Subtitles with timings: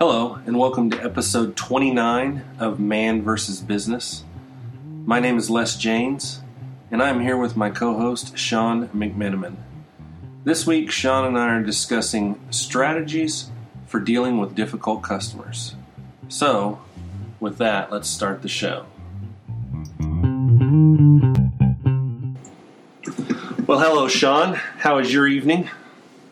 [0.00, 3.60] Hello, and welcome to episode 29 of Man vs.
[3.60, 4.24] Business.
[5.04, 6.40] My name is Les Janes,
[6.90, 9.54] and I'm here with my co host, Sean McMenamin.
[10.42, 13.52] This week, Sean and I are discussing strategies
[13.86, 15.76] for dealing with difficult customers.
[16.28, 16.80] So,
[17.38, 18.86] with that, let's start the show.
[23.68, 24.54] Well, hello, Sean.
[24.54, 25.70] How is your evening?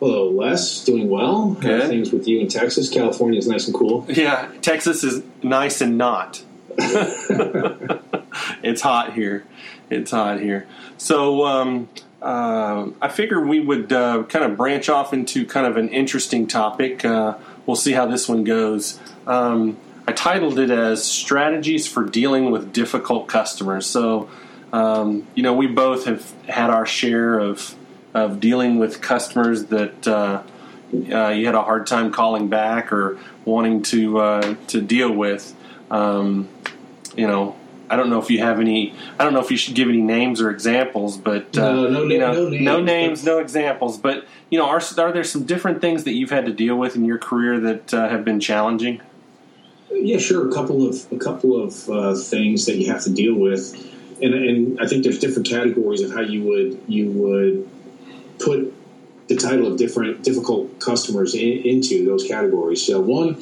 [0.03, 0.83] Hello, Les.
[0.83, 1.55] Doing well.
[1.61, 2.89] How are things with you in Texas?
[2.89, 4.05] California is nice and cool.
[4.09, 6.43] Yeah, Texas is nice and not.
[6.77, 9.45] it's hot here.
[9.89, 10.67] It's hot here.
[10.97, 11.87] So um,
[12.21, 16.47] uh, I figured we would uh, kind of branch off into kind of an interesting
[16.47, 17.05] topic.
[17.05, 18.99] Uh, we'll see how this one goes.
[19.25, 24.29] Um, I titled it as "Strategies for Dealing with Difficult Customers." So
[24.73, 27.73] um, you know, we both have had our share of
[28.13, 30.07] of dealing with customers that.
[30.07, 30.43] Uh,
[31.11, 35.55] uh, you had a hard time calling back or wanting to uh, to deal with.
[35.89, 36.47] Um,
[37.17, 37.55] you know,
[37.89, 38.93] I don't know if you have any.
[39.19, 42.03] I don't know if you should give any names or examples, but uh, No, no
[42.03, 42.63] you know, no names.
[42.63, 43.97] no names, no examples.
[43.97, 46.95] But you know, are are there some different things that you've had to deal with
[46.95, 49.01] in your career that uh, have been challenging?
[49.91, 50.47] Yeah, sure.
[50.47, 53.73] A couple of a couple of uh, things that you have to deal with,
[54.21, 57.69] and and I think there's different categories of how you would you would
[58.39, 58.73] put
[59.27, 62.85] the title of different difficult customers in, into those categories.
[62.85, 63.35] So one,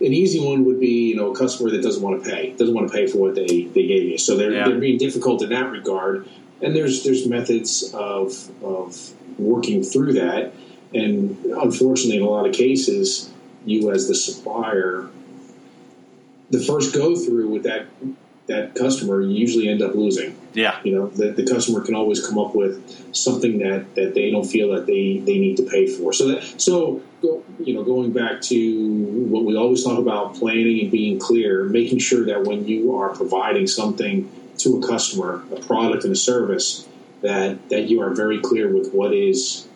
[0.00, 2.74] an easy one would be you know a customer that doesn't want to pay, doesn't
[2.74, 4.18] want to pay for what they, they gave you.
[4.18, 4.68] So they're Yeah.
[4.68, 6.28] they're being difficult in that regard.
[6.60, 10.52] And there's there's methods of of working through that.
[10.94, 13.30] And unfortunately, in a lot of cases,
[13.64, 15.08] you as the supplier
[16.50, 17.86] the first go through with that
[18.46, 20.37] that customer, you usually end up losing.
[20.54, 24.30] Yeah, You know, the, the customer can always come up with something that, that they
[24.30, 26.12] don't feel that they, they need to pay for.
[26.12, 30.80] So that so go, you know, going back to what we always talk about planning
[30.80, 35.60] and being clear, making sure that when you are providing something to a customer, a
[35.60, 36.88] product and a service,
[37.20, 39.68] that that you are very clear with what is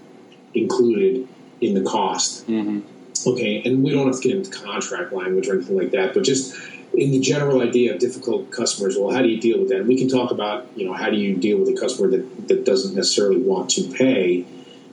[0.55, 1.29] included
[1.61, 2.47] in the cost.
[2.47, 2.81] Hmm
[3.27, 6.25] okay, and we don't have to get into contract language or anything like that, but
[6.25, 6.55] just
[6.95, 9.79] in the general idea of difficult customers, well, how do you deal with that?
[9.79, 12.49] And we can talk about, you know, how do you deal with a customer that,
[12.49, 14.45] that doesn't necessarily want to pay,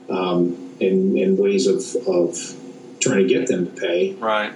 [0.08, 2.56] um, and, and ways of, of
[3.00, 4.12] trying to get them to pay.
[4.14, 4.52] right.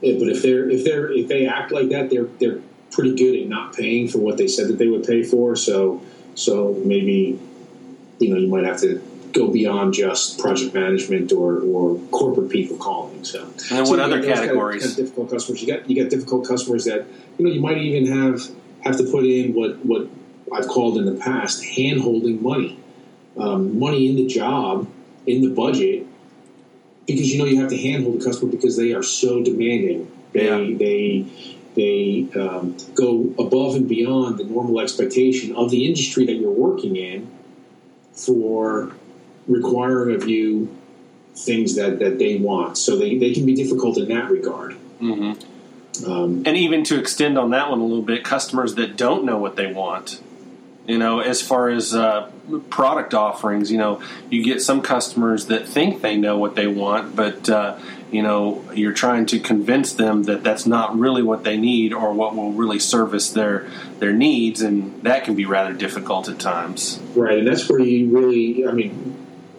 [0.00, 2.60] Yeah, But if they're if they're if they act like that, they're they're
[2.92, 5.56] pretty good at not paying for what they said that they would pay for.
[5.56, 6.02] So
[6.36, 7.38] so maybe
[8.20, 9.02] you know you might have to
[9.32, 13.24] go beyond just project management or, or corporate people calling.
[13.24, 14.82] So And so what other those kind of- categories?
[14.82, 15.62] kind of difficult customers?
[15.62, 17.06] You got you got difficult customers that
[17.38, 18.42] you know you might even have
[18.80, 20.08] have to put in what what
[20.52, 22.78] I've called in the past hand holding money,
[23.36, 24.88] um, money in the job
[25.26, 26.06] in the budget
[27.06, 30.10] because you know you have to handhold the customer because they are so demanding.
[30.32, 30.76] They Yeah.
[30.78, 31.26] they
[31.74, 36.96] they um, go above and beyond the normal expectation of the industry that you're working
[36.96, 37.28] in
[38.12, 38.90] for
[39.48, 40.74] requiring of you
[41.34, 42.78] things that, that they want.
[42.78, 44.74] So they, they can be difficult in that regard.
[44.98, 45.32] hmm
[46.06, 49.38] Um, and even to extend on that one a little bit, customers that don't know
[49.38, 50.20] what they want.
[50.86, 52.30] You know, as far as uh,
[52.70, 54.00] product offerings, you know,
[54.30, 57.78] you get some customers that think they know what they want, but uh,
[58.10, 62.14] you know, you're trying to convince them that that's not really what they need or
[62.14, 66.98] what will really service their their needs, and that can be rather difficult at times.
[67.14, 69.17] right, and that's where you really, I mean,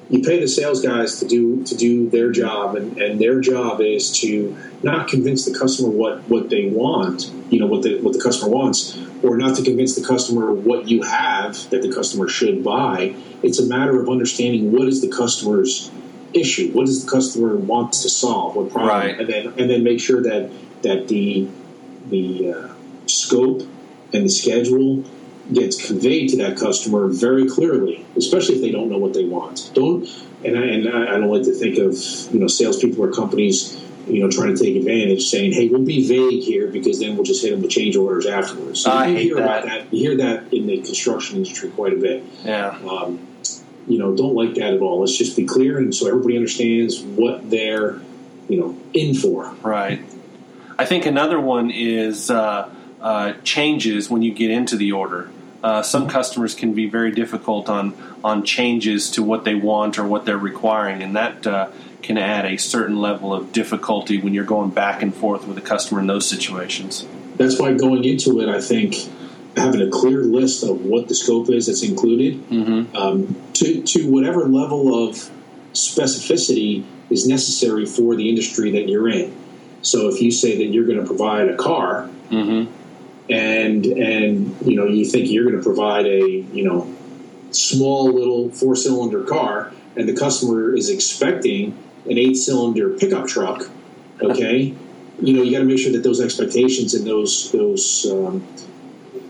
[0.10, 3.80] you pay the sales guys to do to do their job, and, and their job
[3.82, 8.14] is to not convince the customer what, what they want, you know, what the what
[8.14, 12.28] the customer wants, or not to convince the customer what you have that the customer
[12.28, 13.14] should buy.
[13.44, 15.92] It's a matter of understanding what is the customer's
[16.34, 19.20] issue, what does the customer want to solve, what problem, Right.
[19.20, 20.50] and then and then make sure that
[20.82, 21.48] that the
[22.10, 22.70] the uh,
[23.06, 23.62] scope
[24.14, 25.04] and the schedule
[25.54, 29.72] gets conveyed to that customer very clearly, especially if they don't know what they want.
[29.74, 30.08] Don't
[30.44, 31.94] and I, and I don't like to think of
[32.34, 36.08] you know salespeople or companies you know trying to take advantage, saying, "Hey, we'll be
[36.08, 39.36] vague here because then we'll just hit them with change orders afterwards." So I hear
[39.36, 39.44] that.
[39.44, 39.94] about that.
[39.94, 42.24] You hear that in the construction industry quite a bit.
[42.44, 42.78] Yeah.
[42.90, 43.28] Um,
[43.88, 45.00] you know, don't like that at all.
[45.00, 48.00] Let's just be clear, and so everybody understands what they're
[48.48, 49.54] you know in for.
[49.64, 50.02] Right.
[50.78, 55.30] I think another one is uh, uh, changes when you get into the order.
[55.64, 60.06] Uh, some customers can be very difficult on on changes to what they want or
[60.06, 61.70] what they're requiring, and that uh,
[62.02, 65.62] can add a certain level of difficulty when you're going back and forth with a
[65.62, 67.06] customer in those situations.
[67.38, 68.96] That's why going into it, I think
[69.58, 72.96] having a clear list of what the scope is that's included Mm-hmm.
[72.96, 75.30] um, to, to whatever level of
[75.74, 79.36] specificity is necessary for the industry that you're in.
[79.82, 82.72] So if you say that you're going to provide a car, Mm-hmm.
[83.30, 86.94] And and you know you think you're going to provide a you know
[87.52, 93.70] small little four cylinder car, and the customer is expecting an eight cylinder pickup truck,
[94.22, 94.74] okay,
[95.22, 98.46] you know you got to make sure that those expectations and those those um,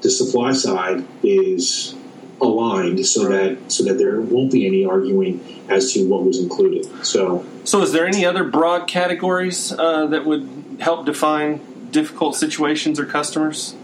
[0.02, 1.96] the supply side is
[2.42, 3.60] aligned so Right.
[3.60, 6.88] that so that there won't be any arguing as to what was included.
[7.06, 11.60] So So, is there any other broad categories uh, that would help define
[11.92, 13.76] difficult situations or customers?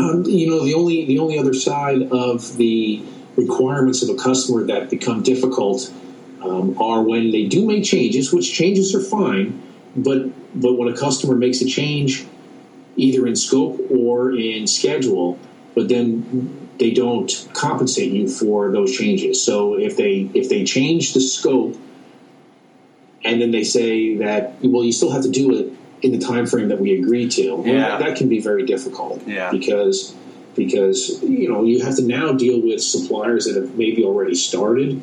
[0.00, 3.02] Um, you know, the only the only other side of the
[3.36, 5.92] requirements of a customer that become difficult
[6.42, 9.60] um, are when they do make changes, which changes are fine,
[9.94, 12.24] but but when a customer makes a change,
[12.96, 15.38] either in scope or in schedule,
[15.74, 19.42] but then they don't compensate you for those changes.
[19.42, 21.76] So if they if they change the scope,
[23.24, 26.46] and then they say that well, you still have to do it in the time
[26.46, 27.98] frame that we agree to, Yeah.
[27.98, 29.50] that can be very difficult Yeah.
[29.50, 30.14] because
[30.56, 35.00] because you know you have to now deal with suppliers that have maybe already started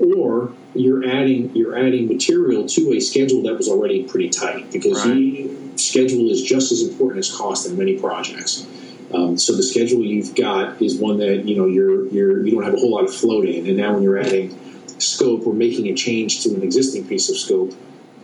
[0.00, 5.04] or you're adding you're adding material to a schedule that was already pretty tight because
[5.04, 5.14] Right.
[5.16, 5.50] the
[5.82, 8.64] schedule is just as important as cost in many projects.
[9.12, 12.62] Um, so the schedule you've got is one that you know you're you're you don't
[12.64, 14.56] have a whole lot of float in, and now when you're adding
[14.98, 17.72] scope or making a change to an existing piece of scope,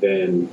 [0.00, 0.49] then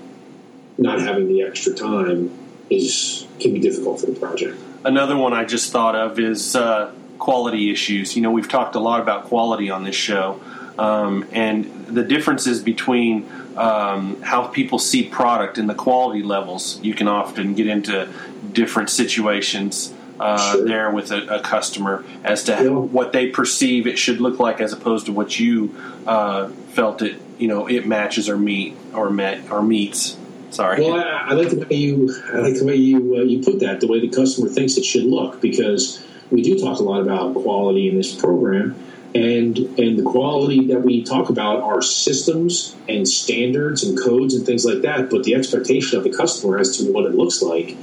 [0.77, 2.31] not having the extra time
[2.69, 4.57] is can be difficult for the project.
[4.83, 8.15] Another one I just thought of is uh, quality issues.
[8.15, 10.39] You know, we've talked a lot about quality on this show,
[10.77, 16.79] um, and the differences between um, how people see product and the quality levels.
[16.83, 18.07] You can often get into
[18.53, 20.65] different situations uh, Sure.
[20.65, 22.69] there with a, a customer as to Yeah.
[22.69, 25.75] what they perceive it should look like, as opposed to what you
[26.05, 27.19] uh, felt it.
[27.37, 30.17] You know, it matches or meet or met or meets.
[30.57, 30.81] Sorry.
[30.81, 33.59] Well, I, I like the way you I like the way you uh, you put
[33.59, 33.79] that.
[33.79, 37.35] The way the customer thinks it should look, because we do talk a lot about
[37.35, 38.75] quality in this program,
[39.13, 44.47] and and the quality that we talk about are systems and standards and codes and
[44.47, 45.11] things like that.
[45.11, 47.77] But the expectation of the customer as to what it looks like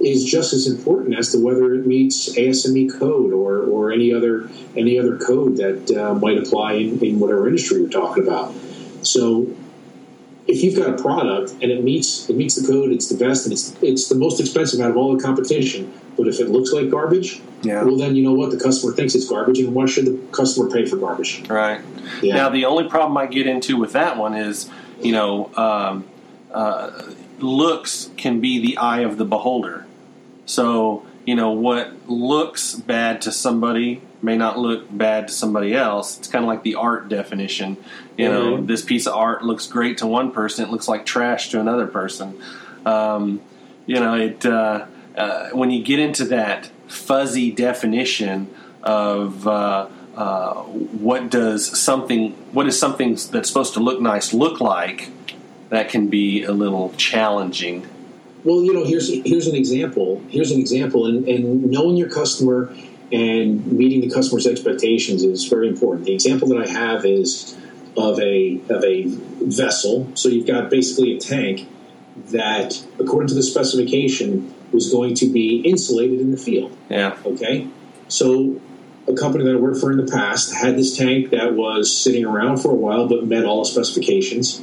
[0.00, 4.48] is just as important as to whether it meets ASME code or, or any other
[4.78, 8.54] any other code that uh, might apply in, in whatever industry we're talking about.
[9.02, 9.54] So
[10.46, 13.46] if you've got a product and it meets it meets the code, it's the best
[13.46, 15.92] and it's it's the most expensive out of all the competition.
[16.16, 17.82] But if it looks like garbage, Yeah.
[17.82, 20.70] well then you know what the customer thinks it's garbage, and why should the customer
[20.70, 21.42] pay for garbage?
[21.48, 21.80] Right.
[22.22, 22.36] Yeah.
[22.36, 24.68] Now, the only problem I get into with that one is,
[25.02, 26.04] you know, um,
[26.52, 26.90] uh,
[27.40, 29.86] looks can be the eye of the beholder.
[30.46, 36.18] So, you know, what looks bad to somebody may not look bad to somebody else.
[36.18, 37.76] It's kind of like the art definition.
[38.16, 38.66] You know, Mhm.
[38.66, 41.86] this piece of art looks great to one person, it looks like trash to another
[41.86, 42.34] person.
[42.86, 43.40] Um,
[43.86, 44.84] you know, it uh,
[45.16, 48.48] uh, when you get into that fuzzy definition
[48.82, 49.86] of uh,
[50.16, 55.08] uh, what does something, what is something that's supposed to look nice look like,
[55.70, 57.86] that can be a little challenging.
[58.44, 60.22] Well, you know, here's here's an example.
[60.28, 62.74] Here's an example, and, and knowing your customer
[63.10, 66.06] and meeting the customer's expectations is very important.
[66.06, 67.56] The example that I have is
[67.96, 69.04] of a of a
[69.44, 70.10] vessel.
[70.14, 71.68] So you've got basically a tank
[72.30, 76.76] that, according to the specification, was going to be insulated in the field.
[76.88, 77.68] Yeah, Okay,
[78.08, 78.60] so
[79.06, 82.24] a company that I worked for in the past had this tank that was sitting
[82.24, 84.62] around for a while, but met all the specifications.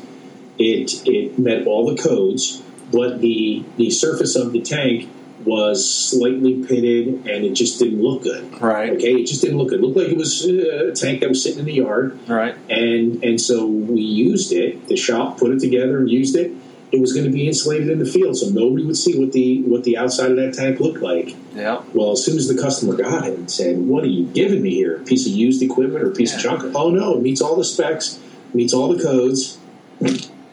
[0.57, 5.09] It it met all the codes, but the the surface of the tank
[5.43, 8.61] was slightly pitted, and it just didn't look good.
[8.61, 9.79] right, Okay, it just didn't look good.
[9.79, 12.55] It looked like it was uh, a tank that was sitting in the yard, right,
[12.69, 14.87] and and so we used it.
[14.87, 16.51] The shop put it together and used it.
[16.91, 19.61] It was going to be insulated in the field, so nobody would see what the
[19.63, 21.35] what the outside of that tank looked like.
[21.55, 24.61] yeah, Well, as soon as the customer got it and said, "What are you giving
[24.61, 24.97] me here?
[24.97, 27.55] A piece of used equipment or a piece of junk?" Oh no, it meets all
[27.55, 28.19] the specs,
[28.53, 29.57] meets all the codes.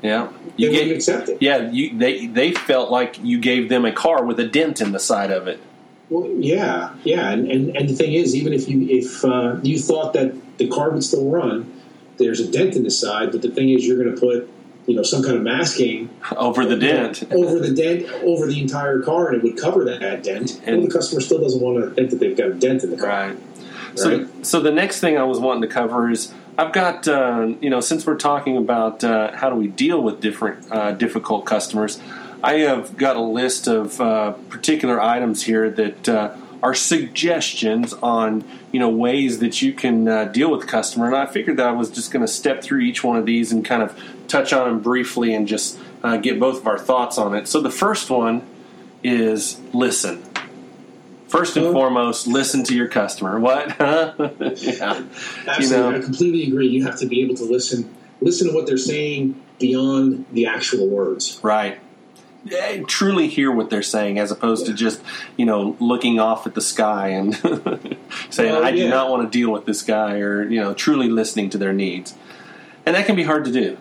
[0.02, 0.30] Yeah.
[0.56, 1.38] You get, accept it.
[1.40, 4.92] yeah, you they they felt like you gave them a car with a dent in
[4.92, 5.60] the side of it.
[6.10, 9.78] Well, yeah, yeah, and, and and the thing is, even if you if uh, you
[9.78, 11.72] thought that the car would still run,
[12.16, 14.50] there's a dent in the side, but the thing is, you're going to put
[14.86, 17.24] you know some kind of masking over the dent.
[17.32, 20.60] over the dent over the entire car, and it would cover that dent.
[20.64, 22.90] And- well, the customer still doesn't want to think that they've got a dent in
[22.90, 23.08] the car.
[23.28, 23.38] Right.
[23.94, 27.70] So, so the next thing I was wanting to cover is I've got uh, you
[27.70, 32.00] know since we're talking about uh, how do we deal with different uh, difficult customers,
[32.42, 38.42] I have got a list of uh, particular items here that uh, are suggestions on
[38.72, 41.66] you know ways that you can uh, deal with the customer, and I figured that
[41.68, 43.96] I was just going to step through each one of these and kind of
[44.26, 45.78] touch on them briefly and just
[46.22, 47.46] get both of our thoughts on it.
[47.46, 48.44] So the first one
[49.04, 50.24] is listen.
[51.28, 53.38] First and foremost, listen to your customer.
[53.38, 53.68] What?
[53.78, 55.04] yeah.
[55.46, 55.94] Absolutely, you know?
[55.94, 56.68] I completely agree.
[56.68, 60.88] You have to be able to listen, listen to what they're saying beyond the actual
[60.88, 61.38] words.
[61.42, 61.78] Right.
[62.44, 64.72] Yeah, truly hear what they're saying, as opposed yeah.
[64.72, 65.02] to just
[65.36, 67.34] you know looking off at the sky and
[68.30, 71.08] saying, well, "I do not want to deal with this guy," or you know, truly
[71.08, 72.14] listening to their needs,
[72.86, 73.76] and that can be hard to do.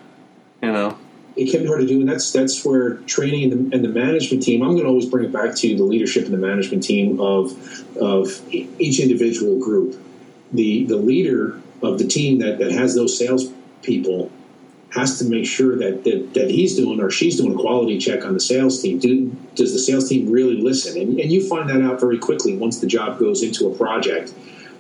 [0.62, 0.98] You know
[1.38, 3.90] it can be hard to do, and that's that's where training and the, and the
[3.90, 4.62] management team.
[4.62, 7.54] I'm going to always bring it back to the leadership and the management team of
[7.98, 10.02] of each individual group.
[10.52, 13.52] The the leader of the team that, that has those sales
[13.84, 14.32] people
[14.90, 18.26] has to make sure that, that, that he's doing or she's doing a quality check
[18.26, 18.98] on the sales team.
[18.98, 21.00] Do, does the sales team really listen?
[21.00, 24.34] And, and you find that out very quickly once the job goes into a project,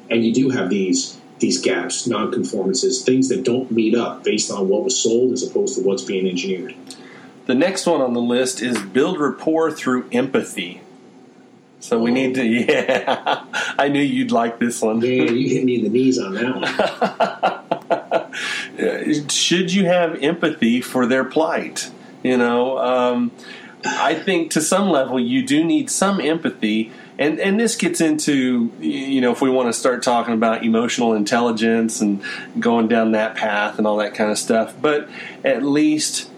[0.10, 4.68] and you do have these these gaps, nonconformances, things that don't meet up based on
[4.68, 6.76] what was sold as opposed to what's being engineered.
[7.46, 10.82] The next one on the list is build rapport through empathy.
[11.80, 13.46] So we need to, yeah.
[13.78, 15.02] I knew you'd like this one.
[15.02, 16.56] Yeah, you hit me in the knees on that
[18.76, 19.30] one.
[19.30, 21.92] Should you have empathy for their plight?
[22.24, 23.32] You know, um,
[23.86, 28.72] I think to some level you do need some empathy and and this gets into
[28.80, 32.22] you know if we want to start talking about emotional intelligence and
[32.60, 35.10] going down that path and all that kind of stuff but
[35.44, 36.30] at least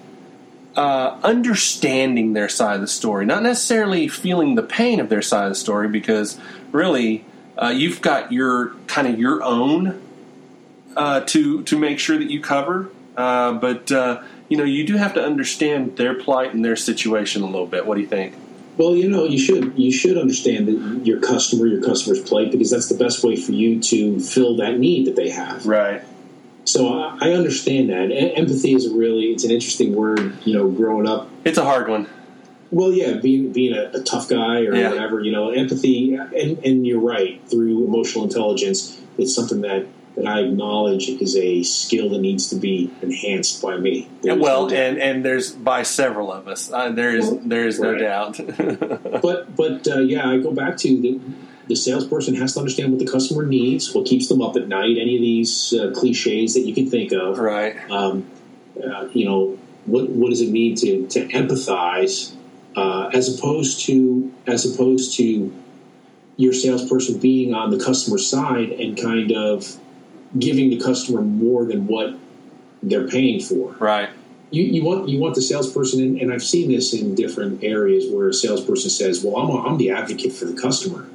[0.75, 5.45] uh, understanding their side of the story not necessarily feeling the pain of their side
[5.45, 6.39] of the story because
[6.71, 7.25] really
[7.61, 10.01] uh, you've got your kind of your own
[10.95, 14.95] uh, to to make sure that you cover uh, but uh, you know you do
[14.95, 17.85] have to understand their plight and their situation a little bit.
[17.85, 18.33] What do you think
[18.79, 22.71] well, you know, you should you should understand that your customer, your customer's plight, because
[22.71, 25.65] that's the best way for you to fill that need that they have.
[25.65, 26.01] Right.
[26.63, 28.09] So I understand that.
[28.37, 30.33] Empathy is a really it's an interesting word.
[30.45, 32.07] You know, growing up, it's a hard one.
[32.71, 34.91] Well, yeah, being being a, a tough guy or yeah.
[34.91, 37.41] whatever, you know, empathy, and and you're right.
[37.49, 42.55] Through emotional intelligence, it's something that that I acknowledge is a skill that needs to
[42.55, 44.09] be enhanced by me.
[44.23, 46.71] well, no and and there's by several of us.
[46.71, 48.01] Uh, there is well, there is no right.
[48.01, 48.37] doubt.
[49.21, 51.19] but but uh, yeah, I go back to the,
[51.67, 54.97] the salesperson has to understand what the customer needs, what keeps them up at night,
[54.99, 57.37] any of these uh, cliches that you can think of.
[57.37, 57.77] Right.
[57.89, 58.29] Um,
[58.83, 62.35] uh, you know, what what does it mean to to empathize
[62.75, 65.53] uh, as opposed to as opposed to
[66.37, 69.77] your salesperson being on the customer side and kind of
[70.37, 72.15] giving the customer more than what
[72.83, 73.73] they're paying for.
[73.73, 74.09] Right.
[74.51, 78.11] You, you want you want the salesperson, and, and I've seen this in different areas
[78.11, 81.07] where a salesperson says, "Well, I'm, a, I'm the advocate for the customer."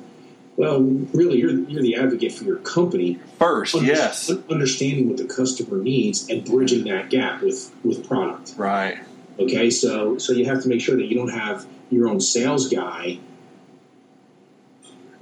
[0.57, 3.75] Well, really, you're you're the advocate for your company first.
[3.75, 8.55] Under, yes, understanding what the customer needs and bridging that gap with with product.
[8.57, 8.99] Right.
[9.41, 12.69] Okay, so so you have to make sure that you don't have your own sales
[12.69, 13.19] guy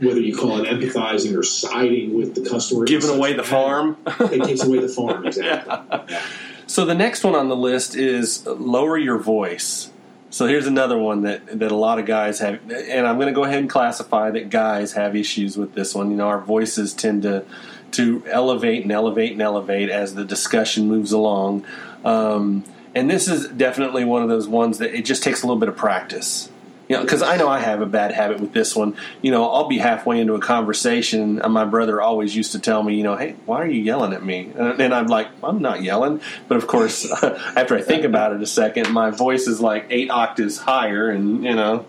[0.02, 3.97] whether you call it empathizing or siding with the customer, giving away the farm.
[4.06, 5.75] it takes away the farm, exactly.
[6.09, 6.23] Yeah.
[6.66, 9.90] So the next one on the list is lower your voice.
[10.30, 13.35] So here's another one that, that a lot of guys have, and I'm going to
[13.35, 16.11] go ahead and classify that guys have issues with this one.
[16.11, 17.44] You know, our voices tend to
[17.92, 21.64] to elevate and elevate and elevate as the discussion moves along.
[22.04, 25.61] Um, and this is definitely one of those ones that it just takes a little
[25.61, 26.49] bit of practice.
[26.89, 28.97] You know, because I know I have a bad habit with this one.
[29.23, 32.83] You know, I'll be halfway into a conversation, and my brother always used to tell
[32.83, 34.53] me, you know, hey, why are you yelling at me?
[34.55, 36.21] And I'm like, I'm not yelling.
[36.49, 40.11] But of course, after I think about it a second, my voice is like eight
[40.11, 41.87] octaves higher, and you know,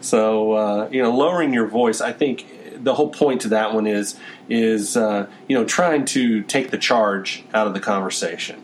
[0.00, 2.00] so uh, you know, lowering your voice.
[2.00, 2.46] I think
[2.84, 4.16] the whole point to that one is
[4.48, 8.62] is uh, you know trying to take the charge out of the conversation.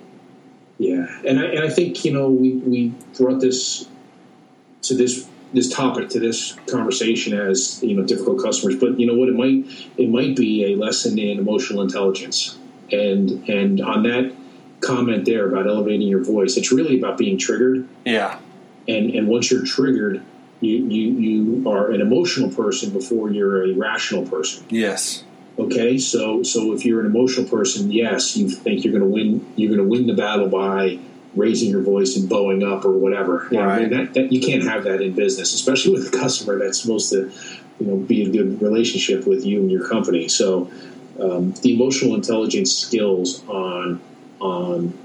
[0.79, 3.89] Yeah, and I, and I think you know we we brought this
[4.83, 9.15] to this this topic to this conversation as you know difficult customers but you know
[9.15, 9.29] what?
[9.29, 12.57] It might it might be a lesson in emotional intelligence.
[12.93, 14.33] And and on that
[14.81, 17.89] comment there about elevating your voice it's really about being triggered.
[18.05, 18.39] Yeah.
[18.89, 20.23] And and once you're triggered
[20.61, 24.65] you you you are an emotional person before you're a rational person.
[24.69, 25.25] Yes.
[25.59, 25.99] Okay?
[25.99, 29.75] So so if you're an emotional person yes you think you're going to win you're
[29.75, 30.99] going to win the battle by
[31.35, 33.49] raising your voice and bowing up or whatever.
[33.51, 33.91] You, right.
[33.91, 37.11] know, that, that, you can't have that in business, especially with a customer that's supposed
[37.13, 37.31] to,
[37.79, 40.29] you know, be in a good relationship with you and your company.
[40.29, 40.71] So
[41.21, 44.01] um, the emotional intelligence skills on
[44.41, 44.99] on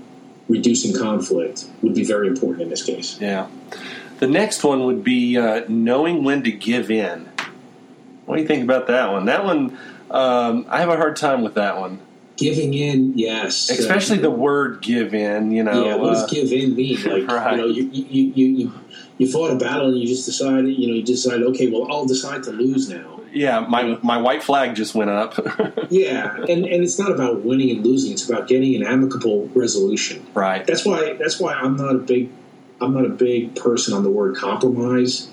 [0.47, 3.19] reducing conflict would be very important in this case.
[3.19, 3.47] Yeah.
[4.19, 7.29] The next one would be uh, knowing when to give in.
[8.25, 9.25] What do you think about that one?
[9.25, 9.77] That one,
[10.09, 11.99] um, I have a hard time with that one.
[12.37, 13.69] Giving in, yes.
[13.69, 15.95] Especially uh, the word "give in." You know, yeah.
[15.95, 16.97] What does uh, "give in" mean?
[17.05, 17.51] Like, right.
[17.51, 18.73] you know, you, you you you
[19.17, 22.05] you fought a battle and you just decided, you know, you decide, okay, well, I'll
[22.05, 23.21] decide to lose now.
[23.31, 25.37] Yeah, my my white flag just went up.
[25.89, 30.25] yeah, and and it's not about winning and losing; it's about getting an amicable resolution.
[30.33, 30.65] Right.
[30.65, 32.29] That's why that's why I'm not a big
[32.81, 35.29] I'm not a big person on the word compromise.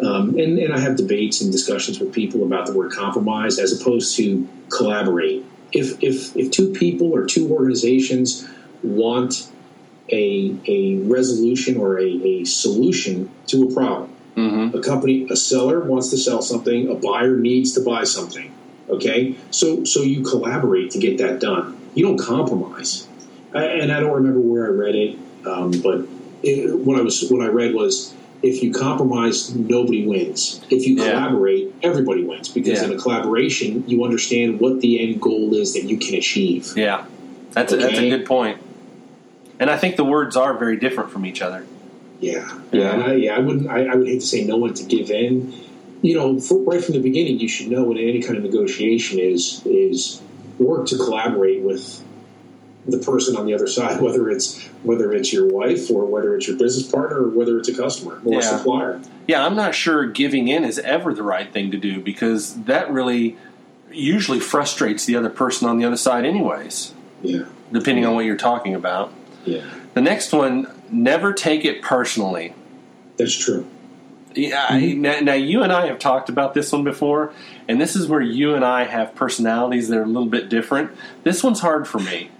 [0.00, 3.78] Um, and, and I have debates and discussions with people about the word compromise as
[3.78, 8.48] opposed to collaborate if if if two people or two organizations
[8.82, 9.50] want
[10.10, 14.76] a a resolution or a, a solution to a problem, mm-hmm.
[14.76, 18.52] a company, a seller wants to sell something, a buyer needs to buy something.
[18.88, 21.78] Okay, so so you collaborate to get that done.
[21.94, 23.06] You don't compromise.
[23.54, 26.06] I, and I don't remember where I read it, um, but
[26.42, 30.64] it, what I was what I read was if you compromise, nobody wins.
[30.70, 31.88] If you collaborate, yeah.
[31.88, 32.84] everybody wins because yeah.
[32.84, 36.72] in a collaboration, you understand what the end goal is that you can achieve.
[36.76, 37.06] Yeah,
[37.50, 37.82] that's okay?
[37.82, 38.60] a, that's a good point.
[39.58, 41.66] And I think the words are very different from each other.
[42.20, 43.36] Yeah, yeah, I, yeah.
[43.36, 43.68] I wouldn't.
[43.68, 45.52] I, I, would hate to say no one to give in.
[46.02, 49.18] You know, for, right from the beginning, you should know what any kind of negotiation
[49.18, 50.22] is is
[50.58, 52.04] work to collaborate with
[52.88, 56.48] the person on the other side, whether it's whether it's your wife or whether it's
[56.48, 58.38] your business partner or whether it's a customer or yeah.
[58.38, 59.00] a supplier.
[59.26, 62.90] Yeah, I'm not sure giving in is ever the right thing to do because that
[62.90, 63.36] really
[63.90, 66.94] usually frustrates the other person on the other side, anyways.
[67.22, 67.44] Yeah.
[67.72, 69.12] Depending on what you're talking about.
[69.44, 69.68] Yeah.
[69.94, 72.54] The next one, never take it personally.
[73.16, 73.66] That's true.
[74.34, 75.06] Yeah, mm-hmm.
[75.06, 77.32] I, now you and I have talked about this one before,
[77.66, 80.92] and this is where you and I have personalities that are a little bit different.
[81.24, 82.30] This one's hard for me.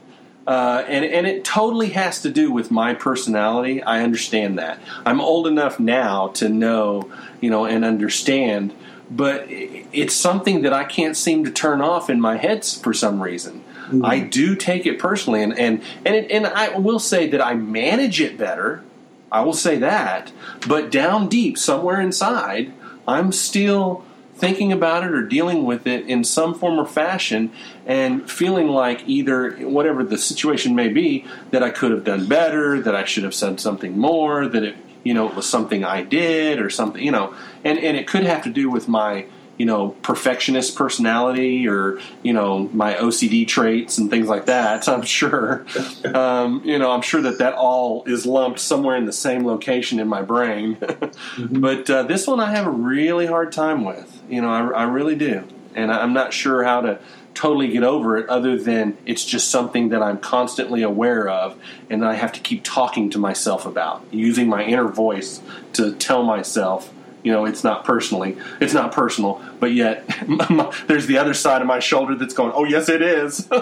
[0.48, 3.82] Uh, and and it totally has to do with my personality.
[3.82, 4.80] I understand that.
[5.04, 7.12] I'm old enough now to know,
[7.42, 8.72] you know, and understand.
[9.10, 13.22] But it's something that I can't seem to turn off in my head for some
[13.22, 13.62] reason.
[13.88, 14.06] Mm-hmm.
[14.06, 17.52] I do take it personally, and and and it, and I will say that I
[17.52, 18.82] manage it better.
[19.30, 20.32] I will say that,
[20.66, 22.72] but down deep, somewhere inside,
[23.06, 24.02] I'm still
[24.38, 27.52] thinking about it or dealing with it in some form or fashion
[27.86, 32.80] and feeling like either whatever the situation may be that I could have done better,
[32.80, 36.02] that I should have said something more, that it you know it was something I
[36.02, 37.34] did or something you know.
[37.64, 39.26] And and it could have to do with my
[39.58, 44.88] you know perfectionist personality or you know my OCD traits and things like that.
[44.88, 45.66] I'm sure,
[46.14, 49.98] um, you know, I'm sure that that all is lumped somewhere in the same location
[49.98, 50.76] in my brain.
[50.80, 51.60] mm-hmm.
[51.60, 54.22] But uh, this one I have a really hard time with.
[54.28, 55.44] You know, I, I really do,
[55.74, 57.00] and I'm not sure how to
[57.34, 61.56] totally get over it other than it's just something that I'm constantly aware of
[61.88, 65.40] and I have to keep talking to myself about, using my inner voice
[65.74, 66.92] to tell myself
[67.22, 70.06] you know it's not personally it's not personal but yet
[70.86, 73.48] there's the other side of my shoulder that's going oh yes it is.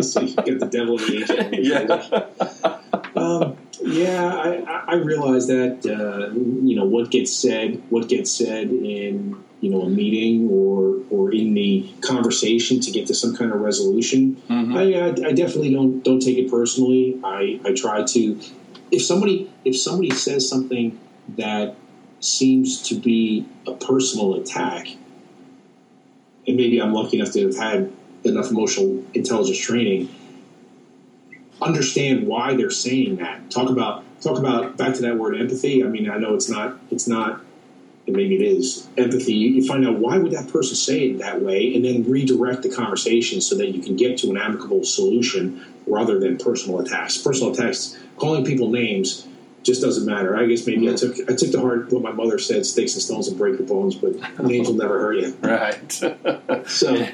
[0.00, 1.62] So you get the devil in the angel.
[1.62, 2.72] Yeah.
[3.16, 8.68] Um, yeah I, I realize that uh, you know what gets said what gets said
[8.68, 13.52] in you know a meeting or or in the conversation to get to some kind
[13.52, 14.76] of resolution mm-hmm.
[14.76, 17.18] I, I, I definitely don't don't take it personally.
[17.24, 18.40] I, I try to
[18.90, 20.98] if somebody if somebody says something
[21.36, 21.74] that
[22.20, 24.88] seems to be a personal attack.
[26.46, 27.92] And maybe I'm lucky enough to have had
[28.24, 30.08] enough emotional intelligence training.
[31.60, 33.50] Understand why they're saying that.
[33.50, 35.82] Talk about talk about back to that word empathy.
[35.84, 37.40] I mean, I know it's not it's not
[38.06, 39.32] and maybe it is empathy.
[39.34, 42.70] You, find out why would that person say it that way, and then redirect the
[42.70, 47.18] conversation so that you can get to an amicable solution rather than personal attacks.
[47.18, 49.26] Personal attacks, calling people names
[49.66, 50.36] just doesn't matter.
[50.36, 51.22] I guess maybe I mm-hmm.
[51.22, 53.66] took I took to heart what my mother said: "Sticks and stones will break your
[53.66, 55.92] bones, but names will never hurt you." Right.
[56.68, 57.06] so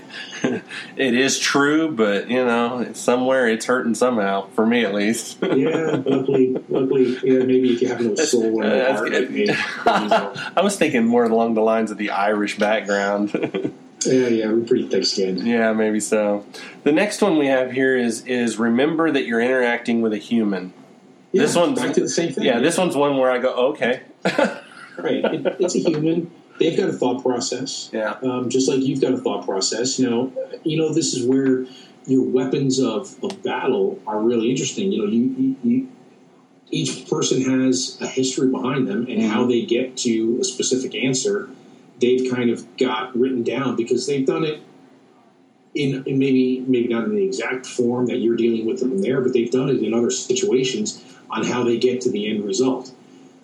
[0.96, 4.48] it is true, but you know, somewhere it's hurting somehow.
[4.50, 5.38] For me, at least.
[5.42, 6.02] yeah.
[6.04, 7.38] Luckily, luckily, yeah.
[7.38, 9.48] Maybe if you have no soul or no heart, me,
[9.86, 13.32] I was thinking more along the lines of the Irish background.
[14.04, 15.46] Yeah, yeah, we're pretty thick skinned.
[15.46, 16.44] Yeah, maybe so.
[16.82, 20.72] The next one we have here is is remember that you're interacting with a human.
[21.32, 22.44] Yeah, this one's back to the same thing.
[22.44, 24.02] Yeah, this one's one where I go, okay.
[24.24, 26.30] right, it, it's a human.
[26.58, 27.88] They've got a thought process.
[27.92, 28.16] Yeah.
[28.22, 29.98] Um, just like you've got a thought process.
[29.98, 31.66] You know, you know, this is where
[32.06, 34.92] your weapons of, of battle are really interesting.
[34.92, 35.88] You know, you, you, you
[36.70, 39.30] each person has a history behind them and mm-hmm.
[39.30, 41.48] how they get to a specific answer.
[42.00, 44.62] They've kind of got written down because they've done it
[45.74, 49.20] in, in, maybe maybe not in the exact form that you're dealing with them there,
[49.20, 52.92] but they've done it in other situations on how they get to the end result.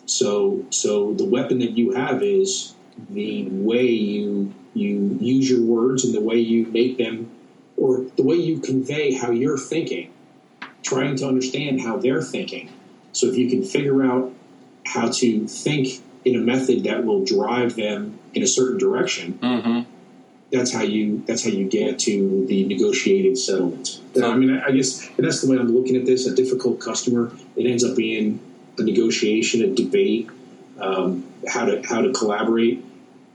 [0.06, 2.74] So, so the weapon that you have is
[3.10, 7.30] the way you you use your words and the way you make them
[7.76, 10.12] or the way you convey how you're thinking,
[10.82, 12.70] trying to understand how they're thinking.
[13.12, 14.32] So if you can figure out
[14.84, 19.97] how to think in a method that will drive them in a certain direction, Mm-hmm.
[20.52, 24.00] That's how you that's how you get to the negotiated settlement.
[24.22, 26.26] I mean, I guess, and that's the way I'm looking at this.
[26.26, 28.40] A difficult customer, it ends up being
[28.78, 30.28] a negotiation, a debate,
[30.78, 32.82] um, how to how to collaborate,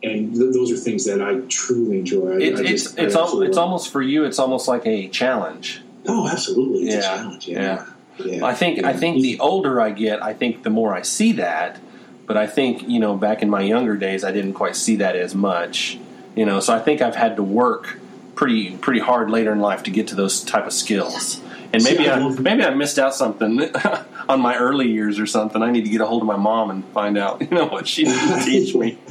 [0.02, 2.32] and th- those are things that I truly enjoy.
[2.34, 4.26] I, It, I it's just- I it's al- it's almost for you.
[4.26, 5.82] It's almost like a challenge.
[6.08, 7.48] oh, absolutely, it's Yeah, a challenge.
[7.48, 7.86] Yeah,
[8.20, 8.46] yeah.
[8.46, 11.80] I think I think the older I get, I think the more I see that.
[12.26, 15.16] But I think you know, back in my younger days, I didn't quite see that
[15.16, 15.98] as much.
[16.36, 18.00] You know, so I think I've had to work
[18.36, 21.42] pretty pretty hard later in life to get to those type of skills.
[21.72, 23.62] And See, maybe I I, maybe I missed out something
[24.30, 25.62] on my early years or something.
[25.62, 27.88] I need to get a hold of my mom and find out you know what
[27.88, 28.98] she needs to teach me.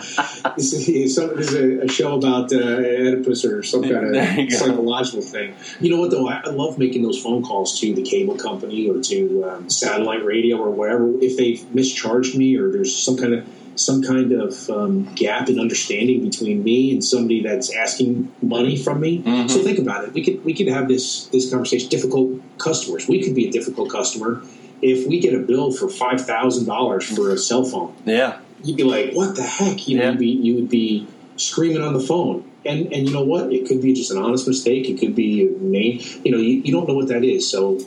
[0.56, 4.12] this is, some, this is a, a show about uh, Oedipus or some kind of
[4.12, 4.48] go.
[4.48, 5.54] psychological thing.
[5.80, 6.28] You know what though?
[6.28, 10.24] I, I love making those phone calls to the cable company or to um, satellite
[10.24, 11.10] radio or whatever.
[11.20, 15.58] If they've mischarged me or there's some kind of some kind of um, gap in
[15.58, 19.22] understanding between me and somebody that's asking money from me.
[19.22, 19.48] Mhm.
[19.48, 20.12] So think about it.
[20.12, 21.88] We could we could have this this conversation.
[21.88, 23.08] Difficult customers.
[23.08, 24.42] We could be a difficult customer
[24.82, 28.76] if we get a bill for five thousand dollars for a cell phone Yeah, you'd
[28.76, 30.10] be like, "What the heck?" You know, Yeah.
[30.12, 33.52] you'd be you would be screaming on the phone, and and you know what?
[33.52, 34.88] It could be just an honest mistake.
[34.88, 36.00] It could be a name.
[36.24, 37.48] You know, you, you don't know what that is.
[37.48, 37.78] So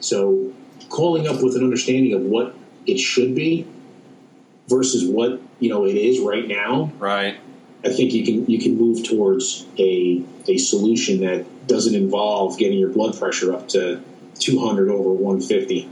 [0.00, 0.52] so
[0.88, 2.54] calling up with an understanding of what
[2.86, 3.66] it should be
[4.68, 6.92] versus what you know it is right now.
[6.98, 7.36] right.
[7.84, 12.78] I think you can you can move towards a a solution that doesn't involve getting
[12.78, 14.00] your blood pressure up to
[14.38, 15.88] 200 over 150.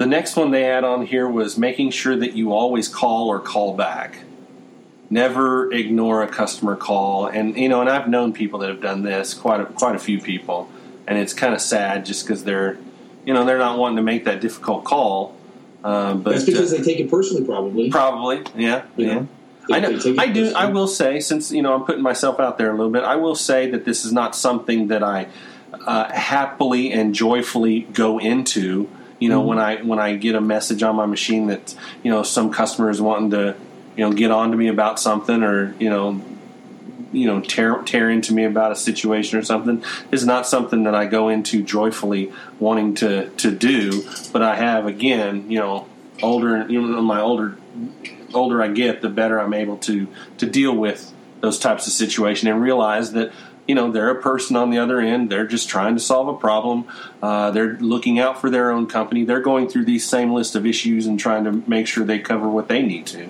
[0.00, 3.38] The next one they add on here was making sure that you always call or
[3.38, 4.20] call back.
[5.10, 9.02] Never ignore a customer call, and you know, and I've known people that have done
[9.02, 10.70] this quite a, quite a few people,
[11.06, 12.78] and it's kind of sad just because they're,
[13.26, 15.36] you know, they're not wanting to make that difficult call.
[15.84, 17.90] Um, but That's because uh, they take it personally, probably.
[17.90, 19.14] probably, yeah, You yeah.
[19.16, 19.28] know?
[19.70, 20.14] I know.
[20.18, 20.54] I do.
[20.54, 23.04] I will say, since you know, I'm putting myself out there a little bit.
[23.04, 25.26] I will say that this is not something that I
[25.74, 28.88] uh, happily and joyfully go into.
[29.20, 29.48] You know, Mm-hmm.
[29.48, 32.90] when I when I get a message on my machine that you know some customer
[32.90, 33.54] is wanting to
[33.96, 36.20] you know get on to me about something or you know
[37.12, 40.94] you know tear tear into me about a situation or something is not something that
[40.94, 44.04] I go into joyfully wanting to to do.
[44.32, 45.86] But I have again, you know,
[46.22, 47.58] older you know my older
[48.32, 50.06] older I get, the better I'm able to
[50.38, 53.32] to deal with those types of situation and realize that
[53.66, 55.30] you know they're a person on the other end.
[55.30, 56.86] They're just trying to solve a problem.
[57.22, 59.24] Uh, they're looking out for their own company.
[59.24, 62.48] They're going through these same list of issues and trying to make sure they cover
[62.48, 63.28] what they need to.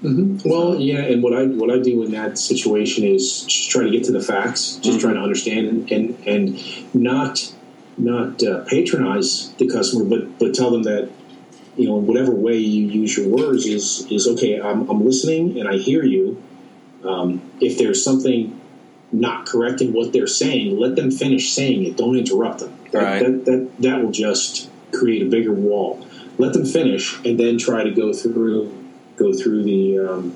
[0.00, 3.86] hmm Well, yeah, and what I what I do in that situation is just trying
[3.86, 5.00] to get to the facts, just Mhm.
[5.00, 6.60] trying to understand and and, and
[6.94, 7.52] not
[7.96, 11.08] not uh, patronize the customer, but but tell them that
[11.76, 14.60] you know whatever way you use your words is is okay.
[14.60, 16.42] I'm, I'm listening and I hear you.
[17.04, 18.58] Um, if there's something
[19.20, 21.96] not correcting what they're saying, let them finish saying it.
[21.96, 22.72] Don't interrupt them.
[22.92, 23.18] That, Right.
[23.22, 26.04] that, that that will just create a bigger wall.
[26.38, 28.72] Let them finish, and then try to go through
[29.16, 30.34] go through the um,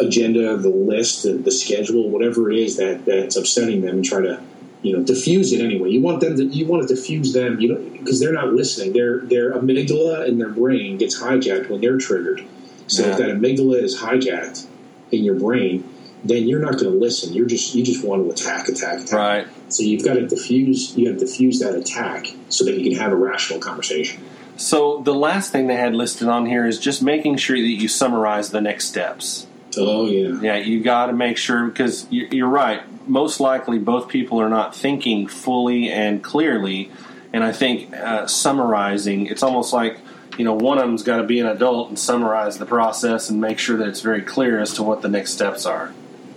[0.00, 4.22] agenda, the list, the, the schedule, whatever it is that that's upsetting them, and try
[4.22, 4.40] to
[4.82, 5.90] you know diffuse it anyway.
[5.90, 8.92] You want them to you want to diffuse them, you know, because they're not listening.
[8.94, 12.42] Their their amygdala in their brain gets hijacked when they're triggered.
[12.86, 13.12] So Yeah.
[13.12, 14.66] if that amygdala is hijacked
[15.10, 15.84] in your brain,
[16.24, 17.32] then you're not going to listen.
[17.32, 19.12] You're just you just want to attack, attack, attack.
[19.12, 19.46] Right.
[19.72, 20.96] So you've got to diffuse.
[20.96, 24.24] You have to diffuse that attack so that you can have a rational conversation.
[24.56, 27.86] So the last thing they had listed on here is just making sure that you
[27.86, 29.46] summarize the next steps.
[29.76, 32.80] Oh yeah, Yeah, you got to make sure because you- you're right.
[33.08, 36.90] Most likely, both people are not thinking fully and clearly.
[37.32, 39.98] And I think uh, summarizing, it's almost like
[40.36, 43.40] you know one of them's got to be an adult and summarize the process and
[43.40, 45.92] make sure that it's very clear as to what the next steps are.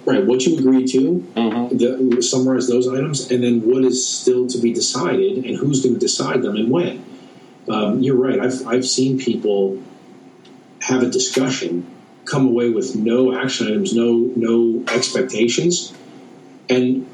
[0.05, 0.25] Right.
[0.25, 1.77] What you agree to, Mm-hmm.
[2.15, 5.95] the, summarize those items, and then what is still to be decided, and who's going
[5.95, 7.05] to decide them, and when.
[7.69, 8.39] Um, you're right.
[8.39, 9.81] I've I've seen people
[10.81, 11.85] have a discussion,
[12.25, 15.93] come away with no action items, no no expectations,
[16.69, 17.07] and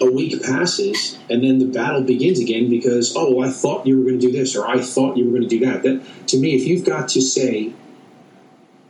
[0.00, 4.04] a week passes, and then the battle begins again because oh, I thought you were
[4.04, 5.82] going to do this, or I thought you were going to do that.
[5.82, 7.72] That to me, if you've got to say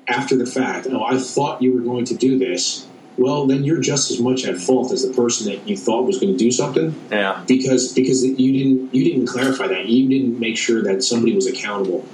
[0.06, 2.86] after the fact, oh, I thought you were going to do this.
[3.18, 6.18] Well, then you're just as much at fault as the person that you thought was
[6.18, 10.38] going to do something Yeah, because because you didn't you didn't clarify that you didn't
[10.38, 12.06] make sure that somebody was accountable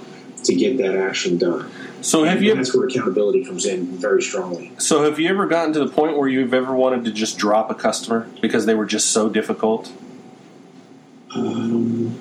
[0.43, 1.69] to get that action done.
[2.01, 4.71] So have and you that's where accountability comes in very strongly.
[4.77, 7.69] so have you ever gotten to the point where you've ever wanted to just drop
[7.69, 9.91] a customer because they were just so difficult?
[11.35, 12.17] Um,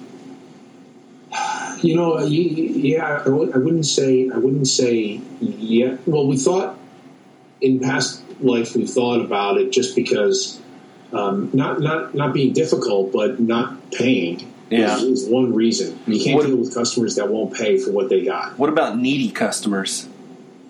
[1.82, 5.96] you know, yeah, I w- I wouldn't say I wouldn't say yeah.
[6.06, 6.78] Well, we thought
[7.60, 10.60] in past life we thought about it just because
[11.12, 14.96] um, not not not being difficult, but not paying Yeah.
[14.96, 15.98] is, is one reason.
[16.06, 18.58] You can't What- deal with customers that won't pay for what they got.
[18.58, 20.08] What about needy customers?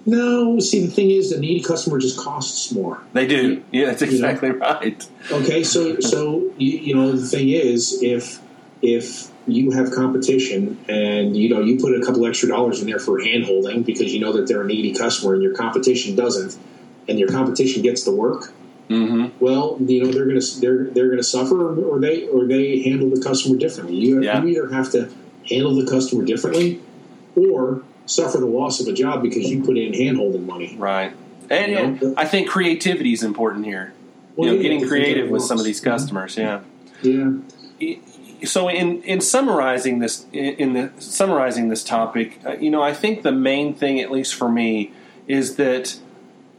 [0.06, 3.00] No, see, the thing is, a needy customer just costs more.
[3.14, 3.62] They do.
[3.72, 4.12] Yeah, that's You know?
[4.12, 5.08] exactly right.
[5.32, 8.38] Okay, so so you, you know the thing is, if
[8.82, 12.98] if you have competition and you know you put a couple extra dollars in there
[12.98, 16.54] for hand holding because you know that they're a needy customer and your competition doesn't,
[17.08, 18.52] and your competition gets the work,
[18.88, 23.08] hmm well, you know they're gonna they're they're gonna suffer or they or they handle
[23.10, 23.96] the customer differently.
[23.96, 24.42] You, Yeah.
[24.42, 25.10] you either have to
[25.48, 26.80] handle the customer differently,
[27.36, 30.76] or suffer the loss of a job because you put in handholding money.
[30.78, 31.12] Right.
[31.50, 31.84] And, You know?
[32.08, 33.92] and I think creativity is important here.
[34.36, 36.36] Well, you know, yeah, getting creative with some of these customers.
[36.36, 36.60] Yeah.
[37.02, 37.32] Yeah.
[38.44, 42.92] so in in summarizing this in, in the summarizing this topic uh, you know i
[42.94, 44.92] think the main thing at least for me
[45.26, 45.98] is that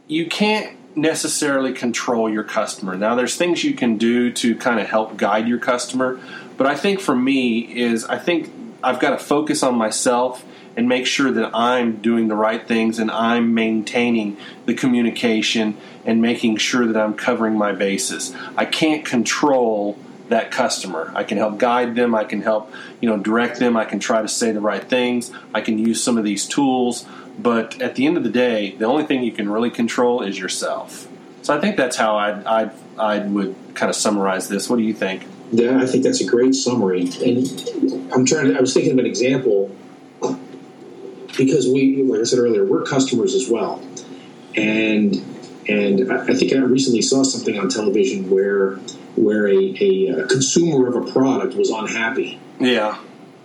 [0.06, 4.86] you can't necessarily control your customer now there's things you can do to kind of
[4.86, 6.18] help guide your customer
[6.56, 8.50] but i think for me is i think
[8.82, 12.98] i've got to focus on myself and make sure that i'm doing the right things
[12.98, 19.04] and i'm maintaining the communication and making sure that i'm covering my bases i can't
[19.04, 21.12] control that customer.
[21.14, 22.14] I can help guide them.
[22.14, 23.76] I can help, you know, direct them.
[23.76, 25.30] I can try to say the right things.
[25.54, 27.06] I can use some of these tools.
[27.38, 30.38] But at the end of the day, the only thing you can really control is
[30.38, 31.08] yourself.
[31.42, 34.68] So I think that's how I I I would kind of summarize this.
[34.68, 35.26] What do you think?
[35.52, 37.10] Yeah, I think that's a great summary.
[37.24, 37.46] And
[38.12, 39.70] I'm trying to, I was thinking of an example
[41.36, 43.80] because we, like I said earlier, we're customers as well.
[44.56, 45.14] And,
[45.68, 48.76] and I think I recently saw something on television where,
[49.14, 52.40] where a, a, uh consumer of a product was unhappy.
[52.58, 52.98] Yeah.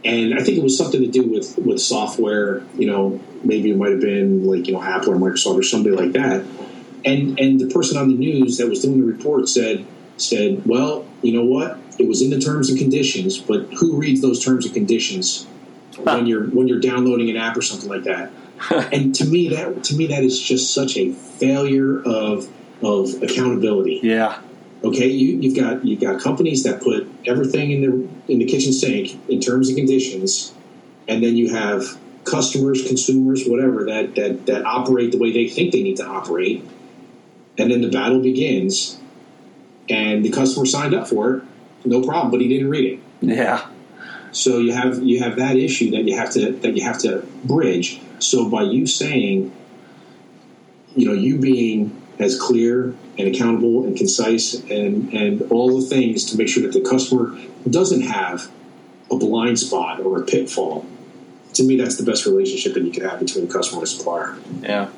[0.03, 3.77] And I think it was something to do with, with software, you know, maybe it
[3.77, 6.45] might have been like, you know, Apple or Microsoft or somebody like that.
[7.03, 9.85] And, and the person on the news that was doing the report said,
[10.17, 11.79] said, well, you know what?
[11.99, 15.45] It was in the terms and conditions, but who reads those terms and conditions
[15.97, 18.31] when you're when you're downloading an app or something like that?
[18.91, 22.49] and to me, that to me that is just such a failure of
[22.83, 23.99] of accountability.
[24.03, 24.39] Yeah.
[24.83, 28.73] Okay, you, you've got you've got companies that put everything in the in the kitchen
[28.73, 30.53] sink in terms and conditions,
[31.07, 35.71] and then you have customers, consumers, whatever that that that operate the way they think
[35.71, 36.63] they need to operate,
[37.57, 38.99] and then the battle begins,
[39.89, 41.43] and the customer signed up for it,
[41.85, 42.99] no problem, but he didn't read it.
[43.21, 43.67] Yeah.
[44.31, 47.27] So you have you have that issue that you have to that you have to
[47.43, 47.99] bridge.
[48.19, 49.51] So by you saying,
[50.95, 56.25] you know, you being as clear and accountable and concise and and all the things
[56.31, 57.37] to make sure that the customer
[57.69, 58.49] doesn't have
[59.11, 60.85] a blind spot or a pitfall.
[61.53, 64.37] To me, that's the best relationship that you can have between a customer and supplier.
[64.61, 64.89] Yeah.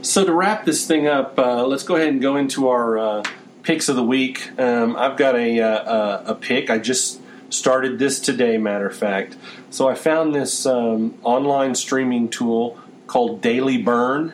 [0.00, 3.22] So to wrap this thing up, uh, let's go ahead and go into our uh,
[3.62, 4.58] picks of the week.
[4.58, 6.70] Um, I've got a, uh, a pick.
[6.70, 9.36] I just started this today, matter of fact.
[9.70, 14.32] So I found this um, online streaming tool called Daily Burn.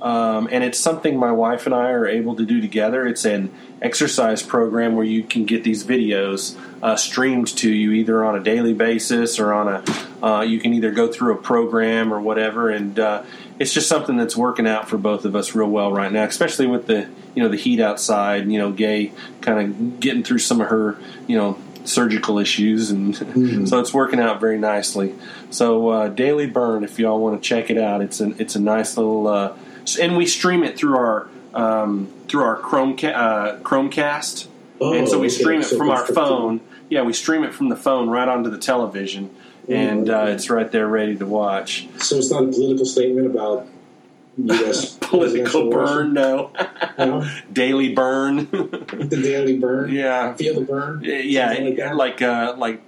[0.00, 3.06] Um, and it's something my wife and I are able to do together.
[3.06, 8.24] It's an exercise program where you can get these videos uh, streamed to you either
[8.24, 10.24] on a daily basis or on a.
[10.24, 13.22] Uh, you can either go through a program or whatever, and uh,
[13.58, 16.66] it's just something that's working out for both of us real well right now, especially
[16.66, 18.50] with the you know the heat outside.
[18.50, 23.16] You know, Gay kind of getting through some of her you know surgical issues, and
[23.68, 25.14] so it's working out very nicely.
[25.50, 28.60] So uh, Daily Burn, if y'all want to check it out, it's an it's a
[28.60, 29.56] nice little, uh,
[29.96, 34.46] and we stream it through our um, through our Chromecast, uh, Chromecast,
[34.80, 35.42] and so we Oh, okay.
[35.42, 36.60] stream it So from our phone.
[36.90, 39.30] Yeah, we stream it from the phone right onto the television,
[39.68, 41.86] and uh, it's right there ready to watch.
[41.98, 43.66] So it's not a political statement about
[44.38, 44.94] U.S.
[45.00, 46.12] Political burn?
[46.14, 46.50] No?
[47.52, 48.48] Daily burn.
[48.50, 49.90] the daily burn.
[49.92, 51.02] yeah, Feel the burn.
[51.04, 52.80] yeah, like like uh, like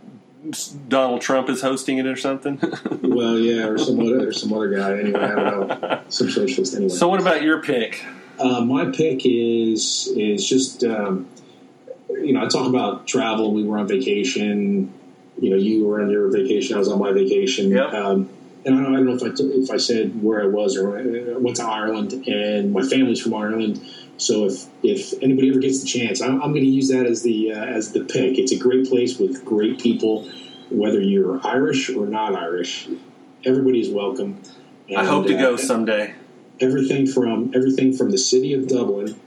[0.89, 2.61] Donald Trump is hosting it or something.
[3.03, 4.99] Well, yeah, or some other, or some other guy.
[5.01, 6.01] Anyway, I don't know.
[6.11, 6.75] Some socialist.
[6.75, 6.91] Anyway.
[6.91, 8.05] so, what about your pick?
[8.39, 11.29] Uh, my pick is is just um,
[12.09, 13.53] you know I talk about travel.
[13.53, 14.93] We were on vacation.
[15.41, 16.77] You know, you were on your vacation.
[16.77, 17.71] I was on my vacation.
[17.71, 17.93] Yep.
[17.93, 18.31] Um,
[18.65, 21.39] and I don't, know if I t- if I said where I was or I
[21.39, 23.81] went to Ireland, and my family's from Ireland.
[24.19, 27.23] So if if anybody ever gets the chance, I'm, I'm going to use that as
[27.23, 28.39] the uh, as the pick.
[28.39, 30.29] It's a great place with great people,
[30.71, 32.89] whether you're Irish or not Irish.
[33.45, 34.43] everybody is welcome.
[34.89, 36.15] And, I hope to uh, go someday.
[36.61, 39.19] Everything from everything from the city of Dublin,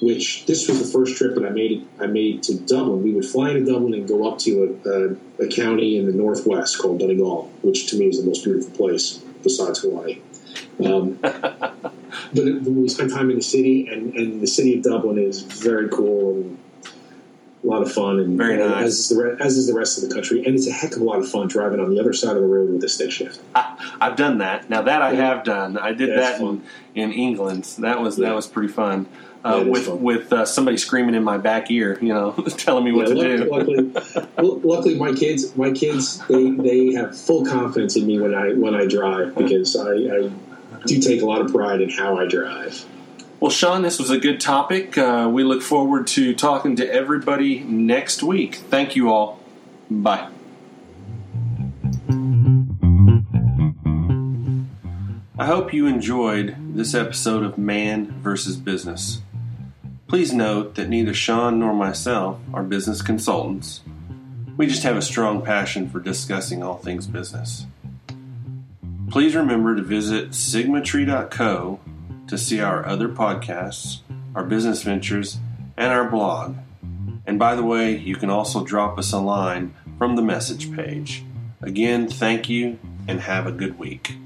[0.00, 1.86] which this was the first trip that I made.
[1.98, 3.02] I made to Dublin.
[3.02, 6.12] We would fly to Dublin and go up to a, a, a county in the
[6.12, 10.20] northwest called Donegal, which to me is the most beautiful place besides Hawaii.
[10.84, 11.82] Um, but
[12.34, 16.36] we spent time in the city, and, and the city of Dublin is very cool
[16.36, 16.58] and
[17.64, 18.84] a lot of fun, and very nice.
[18.84, 21.02] As is, the, as is the rest of the country, and it's a heck of
[21.02, 23.10] a lot of fun driving on the other side of the road with a stick
[23.10, 23.40] shift.
[23.54, 24.70] I, have done that.
[24.70, 26.62] Now that I have done, I did that in,
[26.94, 27.64] in, England.
[27.78, 28.28] That was yeah.
[28.28, 29.08] that was pretty fun.
[29.44, 30.02] Uh, with fun.
[30.02, 33.44] with uh, somebody screaming in my back ear, you know, telling me what yeah, to
[33.44, 33.92] luckily, do.
[34.36, 38.54] Luckily, luckily, my kids, my kids, they, they have full confidence in me when I
[38.54, 40.30] when I drive because I, I
[40.86, 42.84] do take a lot of pride in how I drive.
[43.40, 44.98] Well, Sean, this was a good topic.
[44.98, 48.56] Uh, we look forward to talking to everybody next week.
[48.56, 49.38] Thank you all.
[49.88, 50.28] Bye.
[55.40, 59.22] I hope you enjoyed this episode of Man versus Business.
[60.08, 63.82] Please note that neither Sean nor myself are business consultants.
[64.56, 67.66] We just have a strong passion for discussing all things business.
[69.10, 71.80] Please remember to visit sigmatree.co
[72.26, 74.00] to see our other podcasts,
[74.34, 75.38] our business ventures,
[75.76, 76.56] and our blog.
[77.26, 81.22] And by the way, you can also drop us a line from the message page.
[81.60, 84.16] Again, thank you and have a good week.